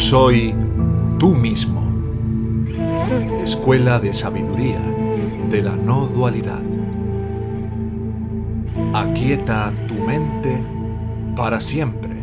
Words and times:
soy 0.00 0.54
tú 1.18 1.34
mismo. 1.34 1.82
Escuela 3.42 4.00
de 4.00 4.14
Sabiduría 4.14 4.80
de 5.50 5.62
la 5.62 5.76
No 5.76 6.06
Dualidad. 6.06 6.62
Aquieta 8.94 9.72
tu 9.86 9.94
mente 9.94 10.64
para 11.36 11.60
siempre. 11.60 12.19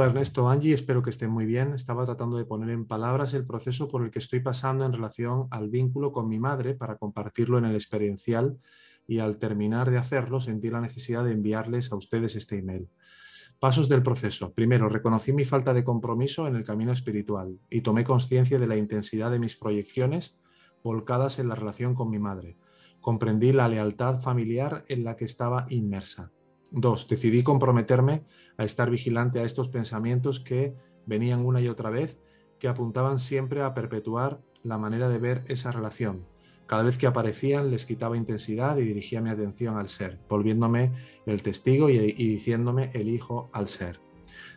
Hola 0.00 0.08
Ernesto, 0.08 0.48
Angie, 0.48 0.72
espero 0.72 1.02
que 1.02 1.10
estén 1.10 1.28
muy 1.28 1.44
bien. 1.44 1.74
Estaba 1.74 2.06
tratando 2.06 2.38
de 2.38 2.46
poner 2.46 2.70
en 2.70 2.86
palabras 2.86 3.34
el 3.34 3.44
proceso 3.44 3.86
por 3.86 4.02
el 4.02 4.10
que 4.10 4.18
estoy 4.18 4.40
pasando 4.40 4.86
en 4.86 4.94
relación 4.94 5.46
al 5.50 5.68
vínculo 5.68 6.10
con 6.10 6.26
mi 6.26 6.38
madre 6.38 6.72
para 6.72 6.96
compartirlo 6.96 7.58
en 7.58 7.66
el 7.66 7.74
experiencial 7.74 8.56
y 9.06 9.18
al 9.18 9.36
terminar 9.36 9.90
de 9.90 9.98
hacerlo 9.98 10.40
sentí 10.40 10.70
la 10.70 10.80
necesidad 10.80 11.22
de 11.22 11.32
enviarles 11.32 11.92
a 11.92 11.96
ustedes 11.96 12.34
este 12.34 12.56
email. 12.60 12.88
Pasos 13.58 13.90
del 13.90 14.02
proceso. 14.02 14.54
Primero, 14.54 14.88
reconocí 14.88 15.34
mi 15.34 15.44
falta 15.44 15.74
de 15.74 15.84
compromiso 15.84 16.46
en 16.46 16.56
el 16.56 16.64
camino 16.64 16.92
espiritual 16.92 17.58
y 17.68 17.82
tomé 17.82 18.02
conciencia 18.02 18.58
de 18.58 18.68
la 18.68 18.78
intensidad 18.78 19.30
de 19.30 19.38
mis 19.38 19.54
proyecciones 19.54 20.40
volcadas 20.82 21.38
en 21.38 21.48
la 21.50 21.56
relación 21.56 21.94
con 21.94 22.08
mi 22.08 22.18
madre. 22.18 22.56
Comprendí 23.02 23.52
la 23.52 23.68
lealtad 23.68 24.18
familiar 24.18 24.82
en 24.88 25.04
la 25.04 25.16
que 25.16 25.26
estaba 25.26 25.66
inmersa. 25.68 26.32
Dos, 26.70 27.08
decidí 27.08 27.42
comprometerme 27.42 28.22
a 28.56 28.64
estar 28.64 28.90
vigilante 28.90 29.40
a 29.40 29.44
estos 29.44 29.68
pensamientos 29.68 30.40
que 30.40 30.74
venían 31.06 31.44
una 31.44 31.60
y 31.60 31.68
otra 31.68 31.90
vez, 31.90 32.18
que 32.58 32.68
apuntaban 32.68 33.18
siempre 33.18 33.62
a 33.62 33.74
perpetuar 33.74 34.40
la 34.62 34.78
manera 34.78 35.08
de 35.08 35.18
ver 35.18 35.44
esa 35.48 35.72
relación. 35.72 36.26
Cada 36.66 36.84
vez 36.84 36.98
que 36.98 37.08
aparecían 37.08 37.70
les 37.70 37.86
quitaba 37.86 38.16
intensidad 38.16 38.76
y 38.76 38.82
dirigía 38.82 39.20
mi 39.20 39.30
atención 39.30 39.76
al 39.76 39.88
ser, 39.88 40.20
volviéndome 40.28 40.92
el 41.26 41.42
testigo 41.42 41.90
y, 41.90 41.96
y 41.96 42.28
diciéndome 42.28 42.90
el 42.94 43.08
hijo 43.08 43.50
al 43.52 43.66
ser. 43.66 43.98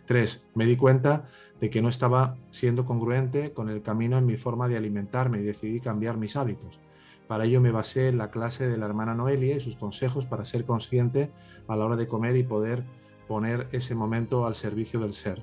Tres, 0.06 0.46
me 0.54 0.66
di 0.66 0.76
cuenta 0.76 1.26
de 1.60 1.70
que 1.70 1.82
no 1.82 1.90
estaba 1.90 2.38
siendo 2.52 2.86
congruente 2.86 3.54
con 3.54 3.70
el 3.70 3.82
camino 3.82 4.18
en 4.18 4.26
mi 4.26 4.38
forma 4.38 4.68
de 4.68 4.78
alimentarme 4.78 5.40
y 5.40 5.44
decidí 5.44 5.80
cambiar 5.80 6.18
mis 6.18 6.36
hábitos. 6.36 6.80
Para 7.28 7.46
ello 7.46 7.62
me 7.62 7.72
basé 7.72 8.10
en 8.10 8.18
la 8.18 8.32
clase 8.32 8.68
de 8.68 8.78
la 8.78 8.86
hermana 8.86 9.16
Noelia 9.16 9.56
y 9.56 9.60
sus 9.60 9.76
consejos 9.76 10.26
para 10.26 10.46
ser 10.46 10.66
consciente 10.66 11.32
a 11.68 11.76
la 11.76 11.86
hora 11.86 11.96
de 11.96 12.08
comer 12.08 12.36
y 12.36 12.44
poder 12.44 12.84
poner 13.28 13.68
ese 13.72 13.96
momento 13.96 14.46
al 14.46 14.56
servicio 14.56 15.00
del 15.00 15.14
ser, 15.14 15.42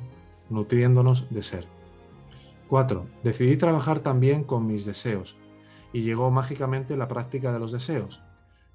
nutriéndonos 0.51 1.29
de 1.31 1.43
ser. 1.43 1.67
4. 2.69 3.07
Decidí 3.25 3.57
trabajar 3.57 4.01
también 4.01 4.45
con 4.45 4.67
mis 4.67 4.85
deseos 4.85 5.37
y 5.93 6.03
llegó 6.03 6.31
mágicamente 6.31 6.97
la 6.97 7.09
práctica 7.09 7.53
de 7.53 7.59
los 7.59 7.73
deseos. 7.73 8.23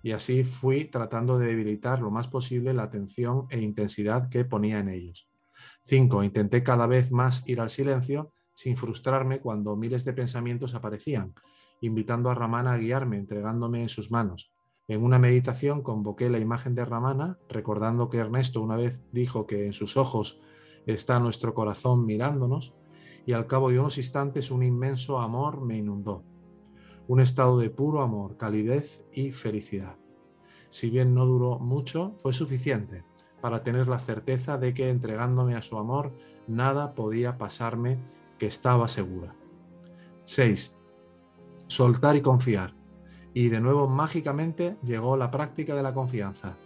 Y 0.03 0.11
así 0.11 0.43
fui 0.43 0.85
tratando 0.85 1.39
de 1.39 1.47
debilitar 1.47 2.01
lo 2.01 2.11
más 2.11 2.27
posible 2.27 2.73
la 2.73 2.83
atención 2.83 3.47
e 3.49 3.59
intensidad 3.59 4.29
que 4.29 4.45
ponía 4.45 4.79
en 4.79 4.89
ellos. 4.89 5.29
5. 5.81 6.23
Intenté 6.23 6.63
cada 6.63 6.87
vez 6.87 7.11
más 7.11 7.47
ir 7.47 7.61
al 7.61 7.69
silencio 7.69 8.31
sin 8.53 8.77
frustrarme 8.77 9.39
cuando 9.39 9.75
miles 9.75 10.05
de 10.05 10.13
pensamientos 10.13 10.75
aparecían 10.75 11.33
invitando 11.81 12.29
a 12.29 12.35
Ramana 12.35 12.73
a 12.73 12.77
guiarme, 12.77 13.17
entregándome 13.17 13.81
en 13.81 13.89
sus 13.89 14.11
manos. 14.11 14.51
En 14.87 15.03
una 15.03 15.19
meditación 15.19 15.81
convoqué 15.81 16.29
la 16.29 16.39
imagen 16.39 16.75
de 16.75 16.85
Ramana, 16.85 17.39
recordando 17.49 18.09
que 18.09 18.17
Ernesto 18.17 18.61
una 18.61 18.75
vez 18.75 19.01
dijo 19.11 19.47
que 19.47 19.65
en 19.65 19.73
sus 19.73 19.97
ojos 19.97 20.39
está 20.85 21.19
nuestro 21.19 21.53
corazón 21.53 22.05
mirándonos, 22.05 22.73
y 23.25 23.33
al 23.33 23.47
cabo 23.47 23.69
de 23.69 23.79
unos 23.79 23.97
instantes 23.97 24.51
un 24.51 24.61
inmenso 24.61 25.19
amor 25.19 25.61
me 25.61 25.77
inundó. 25.77 26.23
Un 27.07 27.19
estado 27.19 27.57
de 27.57 27.69
puro 27.69 28.01
amor, 28.01 28.37
calidez 28.37 29.03
y 29.11 29.31
felicidad. 29.31 29.95
Si 30.69 30.89
bien 30.89 31.15
no 31.15 31.25
duró 31.25 31.57
mucho, 31.59 32.13
fue 32.17 32.33
suficiente 32.33 33.03
para 33.45 33.61
tener 33.61 33.87
la 33.87 33.99
certeza 33.99 34.57
de 34.57 34.73
que 34.73 34.89
entregándome 34.89 35.55
a 35.55 35.61
su 35.61 35.77
amor, 35.77 36.11
nada 36.47 36.95
podía 36.95 37.37
pasarme, 37.37 37.99
que 38.39 38.47
estaba 38.47 38.87
segura. 38.87 39.35
6 40.23 40.75
soltar 41.67 42.15
y 42.15 42.21
confiar. 42.21 42.73
Y 43.33 43.49
de 43.49 43.59
nuevo 43.59 43.87
mágicamente 43.87 44.77
llegó 44.83 45.17
la 45.17 45.31
práctica 45.31 45.75
de 45.75 45.83
la 45.83 45.93
confianza. 45.93 46.57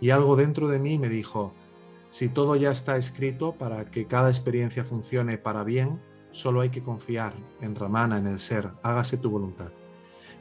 Y 0.00 0.10
algo 0.10 0.36
dentro 0.36 0.68
de 0.68 0.78
mí 0.78 0.98
me 0.98 1.08
dijo, 1.08 1.52
si 2.10 2.28
todo 2.28 2.56
ya 2.56 2.70
está 2.70 2.96
escrito 2.96 3.52
para 3.52 3.90
que 3.90 4.06
cada 4.06 4.28
experiencia 4.28 4.84
funcione 4.84 5.36
para 5.36 5.64
bien, 5.64 6.00
solo 6.30 6.60
hay 6.60 6.70
que 6.70 6.82
confiar 6.82 7.34
en 7.60 7.74
Ramana, 7.74 8.18
en 8.18 8.26
el 8.26 8.38
ser, 8.38 8.70
hágase 8.82 9.18
tu 9.18 9.30
voluntad. 9.30 9.70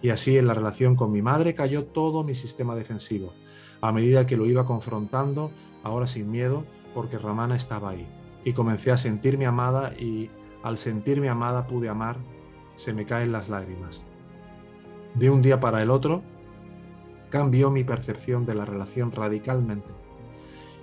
Y 0.01 0.09
así 0.09 0.37
en 0.37 0.47
la 0.47 0.53
relación 0.53 0.95
con 0.95 1.11
mi 1.11 1.21
madre 1.21 1.55
cayó 1.55 1.85
todo 1.85 2.23
mi 2.23 2.35
sistema 2.35 2.75
defensivo, 2.75 3.33
a 3.81 3.91
medida 3.91 4.25
que 4.25 4.37
lo 4.37 4.45
iba 4.45 4.65
confrontando, 4.65 5.51
ahora 5.83 6.07
sin 6.07 6.29
miedo, 6.29 6.65
porque 6.93 7.17
Ramana 7.17 7.55
estaba 7.55 7.89
ahí. 7.89 8.07
Y 8.45 8.53
comencé 8.53 8.91
a 8.91 8.97
sentirme 8.97 9.45
amada 9.45 9.93
y 9.97 10.29
al 10.61 10.77
sentirme 10.77 11.29
amada 11.29 11.67
pude 11.67 11.89
amar 11.89 12.17
se 12.75 12.93
me 12.93 13.05
caen 13.05 13.31
las 13.31 13.49
lágrimas. 13.49 14.01
De 15.15 15.29
un 15.29 15.41
día 15.41 15.59
para 15.59 15.81
el 15.81 15.89
otro, 15.91 16.23
cambió 17.29 17.69
mi 17.69 17.83
percepción 17.83 18.45
de 18.45 18.55
la 18.55 18.65
relación 18.65 19.11
radicalmente. 19.11 19.91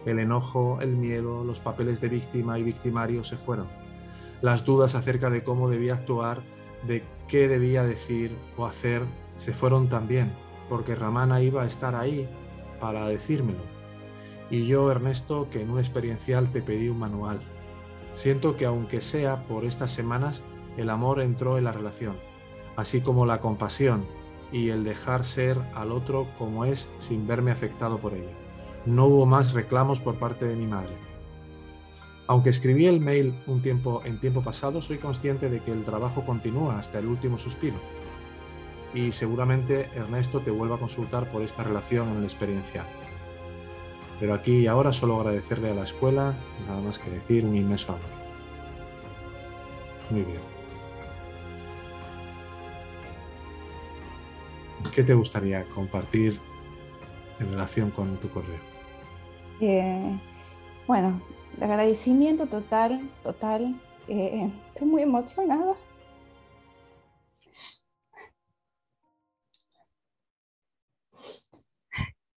El 0.06 0.18
enojo, 0.18 0.78
el 0.80 0.96
miedo, 0.96 1.44
los 1.44 1.60
papeles 1.60 2.00
de 2.00 2.08
víctima 2.08 2.58
y 2.58 2.62
victimario 2.62 3.24
se 3.24 3.36
fueron. 3.36 3.66
Las 4.40 4.64
dudas 4.64 4.94
acerca 4.94 5.30
de 5.30 5.42
cómo 5.42 5.68
debía 5.68 5.94
actuar, 5.94 6.42
de 6.86 7.02
qué 7.28 7.48
debía 7.48 7.84
decir 7.84 8.34
o 8.56 8.66
hacer, 8.66 9.02
se 9.36 9.52
fueron 9.52 9.88
también, 9.88 10.32
porque 10.68 10.94
Ramana 10.94 11.42
iba 11.42 11.62
a 11.62 11.66
estar 11.66 11.94
ahí 11.94 12.28
para 12.80 13.06
decírmelo. 13.06 13.62
Y 14.50 14.66
yo, 14.66 14.90
Ernesto, 14.90 15.48
que 15.50 15.62
en 15.62 15.70
un 15.70 15.78
experiencial 15.78 16.50
te 16.50 16.62
pedí 16.62 16.88
un 16.88 16.98
manual. 16.98 17.40
Siento 18.14 18.56
que 18.56 18.66
aunque 18.66 19.00
sea 19.00 19.46
por 19.46 19.64
estas 19.64 19.92
semanas, 19.92 20.42
el 20.76 20.90
amor 20.90 21.20
entró 21.20 21.58
en 21.58 21.64
la 21.64 21.72
relación, 21.72 22.16
así 22.76 23.00
como 23.00 23.26
la 23.26 23.40
compasión 23.40 24.04
y 24.52 24.70
el 24.70 24.84
dejar 24.84 25.24
ser 25.24 25.58
al 25.74 25.92
otro 25.92 26.26
como 26.38 26.64
es 26.64 26.90
sin 26.98 27.26
verme 27.26 27.50
afectado 27.50 27.98
por 27.98 28.14
ello. 28.14 28.30
No 28.86 29.06
hubo 29.06 29.26
más 29.26 29.52
reclamos 29.52 30.00
por 30.00 30.16
parte 30.16 30.44
de 30.44 30.56
mi 30.56 30.66
madre. 30.66 30.92
Aunque 32.26 32.50
escribí 32.50 32.86
el 32.86 33.00
mail 33.00 33.34
un 33.46 33.60
tiempo 33.60 34.02
en 34.04 34.20
tiempo 34.20 34.42
pasado, 34.42 34.80
soy 34.82 34.98
consciente 34.98 35.48
de 35.50 35.60
que 35.60 35.72
el 35.72 35.84
trabajo 35.84 36.24
continúa 36.24 36.78
hasta 36.78 36.98
el 36.98 37.06
último 37.06 37.38
suspiro. 37.38 37.76
Y 38.94 39.12
seguramente 39.12 39.88
Ernesto 39.94 40.40
te 40.40 40.50
vuelva 40.50 40.76
a 40.76 40.78
consultar 40.78 41.30
por 41.30 41.42
esta 41.42 41.62
relación 41.62 42.08
en 42.08 42.20
la 42.20 42.26
experiencia. 42.26 42.86
Pero 44.18 44.34
aquí 44.34 44.58
y 44.58 44.66
ahora 44.66 44.92
solo 44.92 45.18
agradecerle 45.20 45.70
a 45.70 45.74
la 45.74 45.82
escuela, 45.82 46.34
nada 46.68 46.80
más 46.80 46.98
que 46.98 47.10
decir 47.10 47.44
un 47.44 47.56
inmenso 47.56 47.92
amor. 47.92 48.04
Muy 50.10 50.22
bien. 50.22 50.59
¿Qué 54.94 55.04
te 55.04 55.14
gustaría 55.14 55.68
compartir 55.70 56.40
en 57.38 57.50
relación 57.50 57.90
con 57.90 58.16
tu 58.18 58.28
correo? 58.28 58.58
Eh, 59.60 60.18
bueno, 60.86 61.20
agradecimiento 61.60 62.46
total, 62.46 63.08
total. 63.22 63.80
Eh, 64.08 64.50
estoy 64.68 64.88
muy 64.88 65.02
emocionada. 65.02 65.76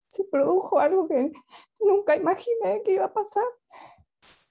Se 0.09 0.23
produjo 0.25 0.79
algo 0.79 1.07
que 1.07 1.31
nunca 1.79 2.15
imaginé 2.15 2.83
que 2.85 2.93
iba 2.93 3.05
a 3.05 3.13
pasar. 3.13 3.45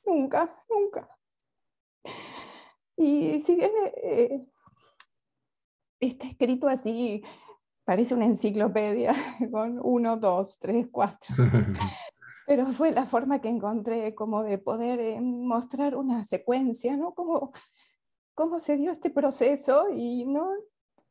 Nunca, 0.05 0.53
nunca. 0.69 1.09
Y 2.97 3.39
si 3.41 3.55
bien 3.55 3.71
eh, 4.03 4.45
está 6.01 6.27
escrito 6.27 6.67
así 6.67 7.23
parece 7.85 8.15
una 8.15 8.27
enciclopedia 8.27 9.15
con 9.51 9.81
uno, 9.83 10.17
dos, 10.17 10.59
tres, 10.59 10.89
cuatro. 10.91 11.35
Pero 12.47 12.73
fue 12.73 12.93
la 12.93 13.07
forma 13.07 13.41
que 13.41 13.49
encontré 13.49 14.15
como 14.15 14.43
de 14.43 14.59
poder 14.59 14.99
eh, 15.01 15.21
mostrar 15.21 15.95
una 15.97 16.25
secuencia, 16.25 16.97
¿no? 16.97 17.15
Cómo, 17.15 17.53
cómo 18.35 18.59
se 18.59 18.77
dio 18.77 18.91
este 18.91 19.11
proceso 19.11 19.87
y 19.93 20.25
no, 20.27 20.51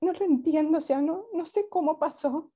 no 0.01 0.11
lo 0.11 0.25
entiendo, 0.25 0.77
o 0.77 0.81
sea, 0.81 1.01
no, 1.01 1.25
no 1.33 1.45
sé 1.45 1.67
cómo 1.69 1.97
pasó. 1.97 2.51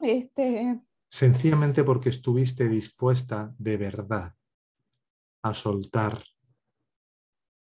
Este... 0.00 0.80
Sencillamente 1.10 1.84
porque 1.84 2.08
estuviste 2.08 2.68
dispuesta 2.68 3.54
de 3.58 3.76
verdad 3.76 4.34
a 5.42 5.54
soltar 5.54 6.24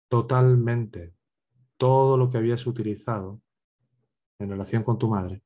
totalmente 0.09 1.15
todo 1.77 2.19
lo 2.19 2.29
que 2.29 2.39
habías 2.39 2.67
utilizado 2.67 3.41
en 4.39 4.51
relación 4.51 4.83
con 4.83 4.99
tu 4.99 5.09
madre 5.09 5.43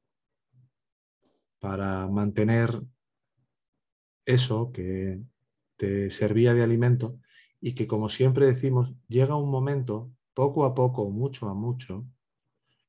para 1.64 2.06
mantener 2.08 2.82
eso 4.26 4.70
que 4.70 5.18
te 5.78 6.10
servía 6.10 6.52
de 6.52 6.62
alimento 6.62 7.18
y 7.58 7.74
que 7.74 7.86
como 7.86 8.10
siempre 8.10 8.44
decimos, 8.44 8.92
llega 9.08 9.34
un 9.34 9.50
momento, 9.50 10.12
poco 10.34 10.66
a 10.66 10.74
poco, 10.74 11.08
mucho 11.08 11.48
a 11.48 11.54
mucho, 11.54 12.04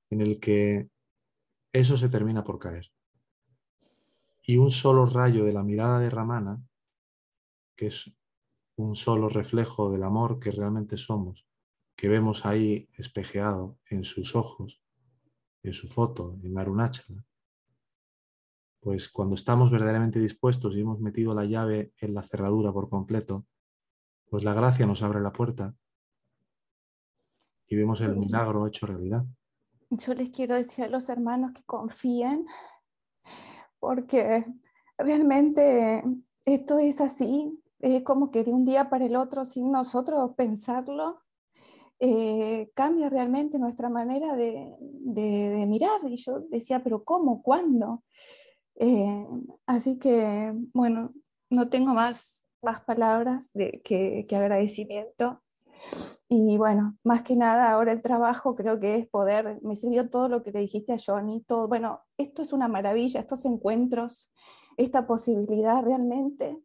en 0.09 0.19
el 0.19 0.41
que 0.41 0.89
eso 1.71 1.95
se 1.95 2.09
termina 2.09 2.43
por 2.43 2.59
caer. 2.59 2.91
Y 4.43 4.57
un 4.57 4.71
solo 4.71 5.05
rayo 5.05 5.45
de 5.45 5.53
la 5.53 5.63
mirada 5.63 5.99
de 5.99 6.09
Ramana, 6.09 6.61
que 7.77 7.87
es 7.87 8.13
un 8.75 8.97
solo 8.97 9.29
reflejo 9.29 9.89
del 9.89 10.03
amor 10.03 10.37
que 10.37 10.51
realmente 10.51 10.97
somos, 10.97 11.47
que 11.95 12.09
vemos 12.09 12.45
ahí 12.45 12.89
espejeado 12.97 13.79
en 13.89 14.03
sus 14.03 14.35
ojos, 14.35 14.81
en 15.63 15.71
su 15.71 15.87
foto, 15.87 16.37
en 16.43 16.57
Arunachala, 16.57 17.23
pues 18.85 19.09
cuando 19.09 19.33
estamos 19.33 19.71
verdaderamente 19.71 20.19
dispuestos 20.19 20.75
y 20.75 20.81
hemos 20.81 20.99
metido 20.99 21.33
la 21.33 21.43
llave 21.43 21.91
en 21.97 22.13
la 22.13 22.21
cerradura 22.21 22.71
por 22.71 22.87
completo, 22.87 23.47
pues 24.29 24.43
la 24.43 24.53
gracia 24.53 24.85
nos 24.85 25.01
abre 25.01 25.21
la 25.21 25.33
puerta 25.33 25.73
y 27.65 27.75
vemos 27.75 27.99
el 28.01 28.15
milagro 28.15 28.67
hecho 28.67 28.85
realidad. 28.85 29.25
Yo 29.89 30.13
les 30.13 30.29
quiero 30.29 30.53
decir 30.53 30.85
a 30.85 30.87
los 30.87 31.09
hermanos 31.09 31.53
que 31.53 31.63
confíen, 31.63 32.45
porque 33.79 34.45
realmente 34.99 36.03
esto 36.45 36.77
es 36.77 37.01
así, 37.01 37.59
es 37.79 38.03
como 38.03 38.29
que 38.29 38.43
de 38.43 38.51
un 38.51 38.65
día 38.65 38.91
para 38.91 39.07
el 39.07 39.15
otro, 39.15 39.45
sin 39.45 39.71
nosotros 39.71 40.35
pensarlo, 40.37 41.23
eh, 41.97 42.69
cambia 42.75 43.09
realmente 43.09 43.57
nuestra 43.57 43.89
manera 43.89 44.35
de, 44.35 44.75
de, 44.79 45.65
mirar. 45.65 46.01
Y 46.07 46.17
yo 46.17 46.41
decía, 46.51 46.83
pero 46.83 47.03
¿cómo? 47.03 47.41
¿Cuándo? 47.41 48.03
Eh, 48.75 49.27
así 49.65 49.97
que, 49.99 50.53
bueno, 50.73 51.13
no 51.49 51.69
tengo 51.69 51.93
más, 51.93 52.47
más 52.61 52.81
palabras 52.81 53.51
que, 53.83 54.25
que, 54.27 54.35
agradecimiento. 54.35 55.41
Y 56.27 56.57
bueno, 56.57 56.97
más 57.03 57.21
que 57.21 57.35
nada 57.35 57.71
ahora 57.71 57.91
el 57.91 58.01
trabajo 58.01 58.55
creo 58.55 58.79
que 58.79 58.95
es 58.95 59.07
poder, 59.07 59.59
me 59.61 59.75
sirvió 59.75 60.09
todo 60.09 60.27
lo 60.29 60.41
que 60.41 60.51
le 60.51 60.61
dijiste 60.61 60.93
a 60.93 60.97
Johnny, 61.03 61.41
todo, 61.41 61.67
bueno, 61.67 62.01
esto 62.17 62.41
es 62.41 62.53
una 62.53 62.67
maravilla, 62.67 63.19
estos 63.19 63.45
encuentros, 63.45 64.31
esta 64.77 65.05
posibilidad 65.05 65.83
realmente, 65.83 66.57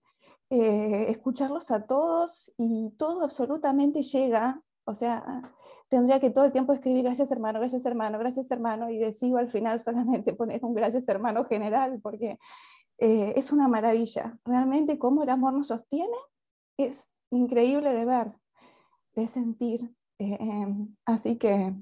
eh, 0.48 1.06
escucharlos 1.10 1.70
a 1.70 1.86
todos 1.86 2.52
y 2.56 2.90
todo 2.96 3.22
absolutamente 3.22 4.02
llega, 4.02 4.62
o 4.84 4.94
sea, 4.94 5.52
tendría 5.90 6.20
que 6.20 6.30
todo 6.30 6.44
el 6.44 6.52
tiempo 6.52 6.72
escribir 6.72 7.02
gracias 7.02 7.30
hermano, 7.32 7.58
gracias 7.58 7.84
hermano, 7.84 8.18
gracias 8.18 8.50
hermano, 8.50 8.88
y 8.88 8.98
decido 8.98 9.38
al 9.38 9.48
final 9.48 9.78
solamente 9.78 10.32
poner 10.34 10.64
un 10.64 10.72
gracias 10.72 11.06
hermano 11.08 11.44
general, 11.44 12.00
porque 12.00 12.38
eh, 12.98 13.32
es 13.36 13.52
una 13.52 13.68
maravilla. 13.68 14.38
Realmente 14.44 14.98
cómo 14.98 15.24
el 15.24 15.28
amor 15.28 15.52
nos 15.52 15.66
sostiene 15.66 16.16
es 16.78 17.10
increíble 17.30 17.92
de 17.92 18.04
ver, 18.04 18.32
de 19.16 19.26
sentir. 19.26 19.94
Eh, 20.18 20.36
em, 20.38 20.94
así, 21.04 21.36
que, 21.36 21.74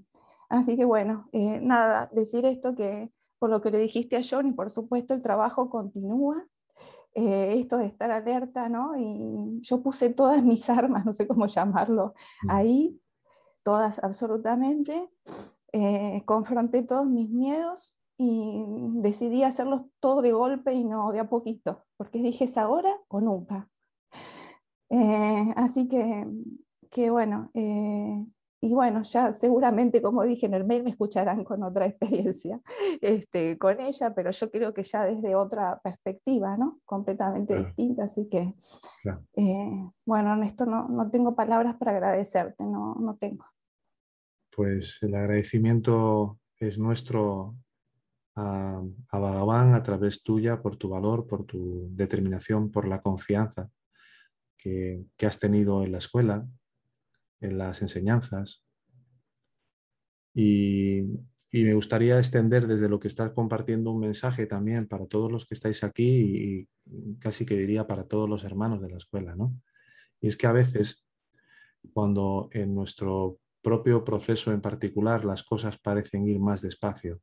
así 0.49 0.77
que 0.77 0.85
bueno, 0.85 1.29
eh, 1.33 1.61
nada, 1.61 2.09
decir 2.13 2.47
esto 2.47 2.75
que 2.75 3.13
por 3.39 3.51
lo 3.51 3.61
que 3.61 3.71
le 3.71 3.79
dijiste 3.79 4.17
a 4.17 4.21
John, 4.29 4.47
y 4.47 4.53
por 4.53 4.71
supuesto 4.71 5.15
el 5.15 5.23
trabajo 5.23 5.71
continúa, 5.71 6.45
esto 7.15 7.79
de 7.79 7.87
estar 7.87 8.13
alerta, 8.13 8.69
¿no? 8.69 8.97
Y 8.97 9.61
yo 9.63 9.83
puse 9.83 10.11
todas 10.11 10.43
mis 10.43 10.69
armas, 10.71 11.05
no 11.05 11.13
sé 11.13 11.27
cómo 11.27 11.47
llamarlo, 11.47 12.15
mm. 12.45 12.51
ahí 12.51 13.01
todas 13.69 14.03
absolutamente, 14.03 15.11
eh, 15.75 16.23
confronté 16.25 16.83
todos 16.83 17.05
mis 17.07 17.29
miedos 17.29 17.99
y 18.17 18.65
decidí 19.03 19.43
hacerlos 19.43 19.83
todo 20.01 20.23
de 20.23 20.33
golpe 20.33 20.73
y 20.73 20.85
no 20.85 21.13
de 21.13 21.21
a 21.21 21.29
poquito, 21.29 21.85
porque 21.99 22.23
dije 22.23 22.45
es 22.45 22.57
ahora 22.57 22.97
o 23.09 23.21
nunca. 23.21 23.69
Eh, 24.89 25.53
así 25.55 25.87
que, 25.87 26.27
que 26.91 27.11
bueno, 27.11 27.51
eh, 27.53 28.25
y 28.63 28.73
bueno, 28.73 29.03
ya 29.03 29.35
seguramente, 29.35 30.01
como 30.01 30.23
dije 30.23 30.47
en 30.47 30.55
el 30.55 30.65
mail, 30.65 30.85
me 30.85 30.91
escucharán 30.91 31.45
con 31.45 31.63
otra 31.63 31.85
experiencia 31.89 32.63
este, 33.03 33.59
con 33.59 33.79
ella, 33.83 34.15
pero 34.15 34.31
yo 34.31 34.51
creo 34.51 34.73
que 34.73 34.83
ya 34.83 35.05
desde 35.05 35.37
otra 35.37 35.79
perspectiva, 35.85 36.57
¿no? 36.57 36.79
Completamente 36.87 37.55
distinta. 37.55 38.05
Así 38.05 38.31
que, 38.31 38.55
bueno, 40.07 40.33
en 40.33 40.45
esto 40.45 40.65
no, 40.65 40.89
no, 40.89 41.11
tengo 41.11 41.35
palabras 41.35 41.77
para 41.77 41.91
agradecerte, 41.91 42.65
no, 42.65 42.95
no 42.95 43.15
tengo 43.17 43.45
pues 44.59 44.99
el 45.03 45.15
agradecimiento 45.15 46.41
es 46.59 46.81
nuestro 46.81 47.57
a, 48.35 48.83
a 49.09 49.19
Bhagavan 49.21 49.73
a 49.75 49.85
través 49.85 50.25
tuya 50.25 50.61
por 50.61 50.77
tu 50.77 50.89
valor, 50.89 51.29
por 51.29 51.47
tu 51.47 51.87
determinación, 51.93 52.73
por 52.73 52.89
la 52.89 53.01
confianza 53.01 53.71
que, 54.57 55.05
has 55.23 55.39
tenido 55.39 55.85
en 55.85 55.93
la 55.93 55.99
escuela, 55.99 56.45
en 57.41 57.57
las 57.57 57.83
enseñanzas. 57.83 58.65
Y, 60.35 61.03
y, 61.53 61.63
me 61.63 61.75
gustaría 61.75 62.19
extender 62.19 62.67
desde 62.67 62.89
lo 62.89 62.99
que 62.99 63.07
estás 63.07 63.31
compartiendo 63.31 63.93
un 63.93 64.01
mensaje 64.01 64.47
también 64.47 64.89
para 64.89 65.07
todos 65.07 65.31
los 65.31 65.47
que 65.47 65.55
estáis 65.55 65.85
aquí 65.85 66.03
y 66.03 66.69
casi 67.21 67.47
que 67.47 67.55
diría 67.57 67.87
para 67.87 68.09
todos 68.09 68.29
los 68.29 68.43
hermanos 68.43 68.83
de 68.83 68.91
la 68.91 68.97
escuela, 68.97 69.37
¿no? 69.37 69.55
Y 70.21 70.27
es 70.27 70.37
que 70.37 70.49
a 70.49 70.53
veces 70.53 71.07
cuando 71.93 72.49
en 72.51 72.75
nuestro 72.75 73.39
propio 73.69 74.03
proceso 74.03 74.51
en 74.51 74.63
particular 74.63 75.27
las 75.27 75.43
cosas 75.43 75.77
parecen 75.79 76.27
ir 76.27 76.41
más 76.41 76.63
despacio. 76.63 77.21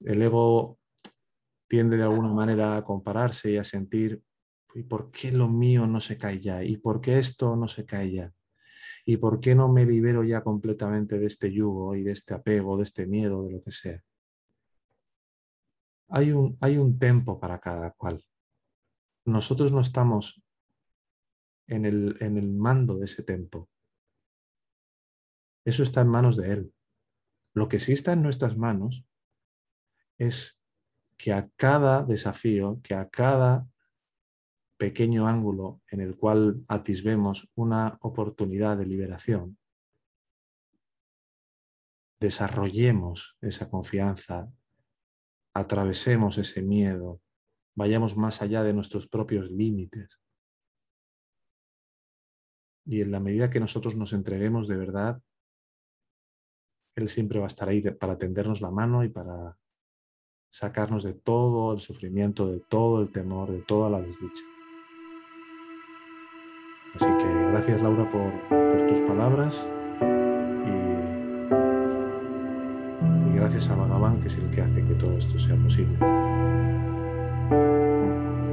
El 0.00 0.20
ego 0.20 0.78
tiende 1.66 1.96
de 1.96 2.02
alguna 2.02 2.30
manera 2.34 2.76
a 2.76 2.84
compararse 2.84 3.52
y 3.52 3.56
a 3.56 3.64
sentir, 3.64 4.22
¿y 4.74 4.82
por 4.82 5.10
qué 5.10 5.32
lo 5.32 5.48
mío 5.48 5.86
no 5.86 5.98
se 5.98 6.18
cae 6.18 6.38
ya? 6.40 6.62
¿Y 6.62 6.76
por 6.76 7.00
qué 7.00 7.18
esto 7.18 7.56
no 7.56 7.68
se 7.68 7.86
cae 7.86 8.12
ya? 8.12 8.34
¿Y 9.06 9.16
por 9.16 9.40
qué 9.40 9.54
no 9.54 9.72
me 9.72 9.86
libero 9.86 10.24
ya 10.24 10.42
completamente 10.42 11.18
de 11.18 11.26
este 11.26 11.50
yugo 11.50 11.96
y 11.96 12.02
de 12.02 12.12
este 12.12 12.34
apego, 12.34 12.76
de 12.76 12.82
este 12.82 13.06
miedo, 13.06 13.44
de 13.44 13.52
lo 13.52 13.62
que 13.62 13.72
sea? 13.72 14.02
Hay 16.08 16.32
un, 16.32 16.58
hay 16.60 16.76
un 16.76 16.98
tempo 16.98 17.40
para 17.40 17.58
cada 17.60 17.92
cual. 17.92 18.22
Nosotros 19.24 19.72
no 19.72 19.80
estamos 19.80 20.42
en 21.66 21.86
el, 21.86 22.18
en 22.20 22.36
el 22.36 22.52
mando 22.52 22.98
de 22.98 23.06
ese 23.06 23.22
tempo. 23.22 23.69
Eso 25.64 25.82
está 25.82 26.00
en 26.00 26.08
manos 26.08 26.36
de 26.36 26.52
Él. 26.52 26.74
Lo 27.54 27.68
que 27.68 27.78
sí 27.78 27.92
está 27.92 28.12
en 28.12 28.22
nuestras 28.22 28.56
manos 28.56 29.04
es 30.18 30.62
que 31.16 31.32
a 31.32 31.48
cada 31.56 32.02
desafío, 32.02 32.80
que 32.82 32.94
a 32.94 33.08
cada 33.08 33.66
pequeño 34.78 35.26
ángulo 35.26 35.82
en 35.88 36.00
el 36.00 36.16
cual 36.16 36.64
atisbemos 36.68 37.50
una 37.54 37.98
oportunidad 38.00 38.78
de 38.78 38.86
liberación, 38.86 39.58
desarrollemos 42.20 43.36
esa 43.40 43.68
confianza, 43.68 44.50
atravesemos 45.54 46.38
ese 46.38 46.62
miedo, 46.62 47.20
vayamos 47.74 48.16
más 48.16 48.40
allá 48.40 48.62
de 48.62 48.72
nuestros 48.72 49.06
propios 49.06 49.50
límites. 49.50 50.20
Y 52.86 53.02
en 53.02 53.10
la 53.10 53.20
medida 53.20 53.50
que 53.50 53.60
nosotros 53.60 53.96
nos 53.96 54.12
entreguemos 54.12 54.68
de 54.68 54.76
verdad, 54.76 55.22
él 57.00 57.08
siempre 57.08 57.38
va 57.38 57.46
a 57.46 57.48
estar 57.48 57.68
ahí 57.68 57.82
para 57.82 58.16
tendernos 58.18 58.60
la 58.60 58.70
mano 58.70 59.04
y 59.04 59.08
para 59.08 59.56
sacarnos 60.50 61.04
de 61.04 61.14
todo 61.14 61.72
el 61.72 61.80
sufrimiento, 61.80 62.46
de 62.48 62.60
todo 62.60 63.00
el 63.00 63.10
temor, 63.10 63.50
de 63.50 63.60
toda 63.60 63.88
la 63.88 64.00
desdicha. 64.00 64.42
Así 66.94 67.06
que 67.06 67.24
gracias 67.52 67.82
Laura 67.82 68.10
por, 68.10 68.32
tus 68.88 69.00
palabras 69.02 69.68
y, 73.30 73.34
gracias 73.36 73.70
a 73.70 73.76
Bhagavan 73.76 74.20
que 74.20 74.26
es 74.26 74.36
el 74.36 74.50
que 74.50 74.62
hace 74.62 74.84
que 74.84 74.94
todo 74.94 75.16
esto 75.16 75.38
sea 75.38 75.56
posible. 75.56 75.96
you 77.50 78.49